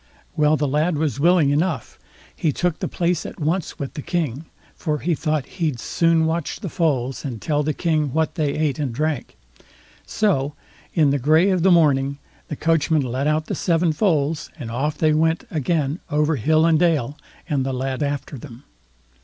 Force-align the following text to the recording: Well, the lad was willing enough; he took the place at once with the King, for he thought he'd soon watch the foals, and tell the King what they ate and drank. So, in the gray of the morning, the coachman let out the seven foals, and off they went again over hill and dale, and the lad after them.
Well, 0.35 0.57
the 0.57 0.67
lad 0.67 0.97
was 0.97 1.19
willing 1.19 1.51
enough; 1.51 1.99
he 2.35 2.51
took 2.51 2.79
the 2.79 2.87
place 2.87 3.23
at 3.23 3.39
once 3.39 3.77
with 3.77 3.93
the 3.93 4.01
King, 4.01 4.45
for 4.73 4.97
he 4.97 5.13
thought 5.13 5.45
he'd 5.45 5.79
soon 5.79 6.25
watch 6.25 6.61
the 6.61 6.69
foals, 6.69 7.23
and 7.23 7.39
tell 7.39 7.61
the 7.61 7.71
King 7.75 8.11
what 8.11 8.33
they 8.33 8.53
ate 8.55 8.79
and 8.79 8.91
drank. 8.95 9.37
So, 10.07 10.55
in 10.95 11.11
the 11.11 11.19
gray 11.19 11.51
of 11.51 11.61
the 11.61 11.69
morning, 11.69 12.17
the 12.47 12.55
coachman 12.55 13.03
let 13.03 13.27
out 13.27 13.45
the 13.45 13.53
seven 13.53 13.93
foals, 13.93 14.49
and 14.57 14.71
off 14.71 14.97
they 14.97 15.13
went 15.13 15.45
again 15.51 15.99
over 16.09 16.35
hill 16.35 16.65
and 16.65 16.79
dale, 16.79 17.15
and 17.47 17.63
the 17.63 17.71
lad 17.71 18.01
after 18.01 18.39
them. 18.39 18.63